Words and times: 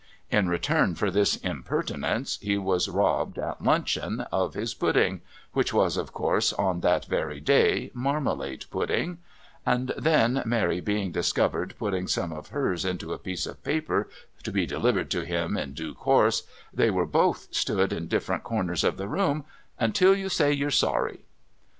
In 0.31 0.49
return 0.49 0.95
for 0.95 1.11
this 1.11 1.35
impertinence 1.35 2.39
he 2.41 2.57
was 2.57 2.89
robbed, 2.89 3.37
at 3.37 3.61
luncheon, 3.63 4.21
of 4.31 4.55
his 4.55 4.73
pudding 4.73 5.21
which 5.53 5.75
was, 5.75 5.95
of 5.95 6.11
course, 6.11 6.51
on 6.53 6.79
that 6.79 7.05
very 7.05 7.39
day, 7.39 7.91
marmalade 7.93 8.65
pudding 8.71 9.19
and 9.63 9.91
then, 9.95 10.41
Mary 10.43 10.79
being 10.79 11.11
discovered 11.11 11.75
putting 11.77 12.07
some 12.07 12.33
of 12.33 12.47
hers 12.47 12.83
into 12.83 13.13
a 13.13 13.19
piece 13.19 13.45
of 13.45 13.63
paper, 13.63 14.09
to 14.41 14.51
be 14.51 14.65
delivered 14.65 15.11
to 15.11 15.23
him 15.23 15.55
in 15.55 15.73
due 15.75 15.93
course, 15.93 16.47
they 16.73 16.89
were 16.89 17.05
both 17.05 17.49
stood 17.51 17.93
in 17.93 18.07
different 18.07 18.41
corners 18.43 18.83
of 18.83 18.97
the 18.97 19.07
room 19.07 19.45
"until 19.79 20.15
you 20.15 20.29
say 20.29 20.51
you're 20.51 20.71
sorry." 20.71 21.25